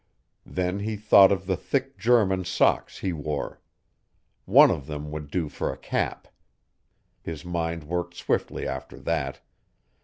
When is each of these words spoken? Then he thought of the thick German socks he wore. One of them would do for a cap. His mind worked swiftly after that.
Then 0.47 0.79
he 0.79 0.95
thought 0.95 1.31
of 1.31 1.45
the 1.45 1.55
thick 1.55 1.95
German 1.95 2.43
socks 2.43 2.97
he 2.97 3.13
wore. 3.13 3.61
One 4.45 4.71
of 4.71 4.87
them 4.87 5.11
would 5.11 5.29
do 5.29 5.47
for 5.47 5.71
a 5.71 5.77
cap. 5.77 6.27
His 7.21 7.45
mind 7.45 7.83
worked 7.83 8.15
swiftly 8.15 8.67
after 8.67 8.97
that. 8.97 9.41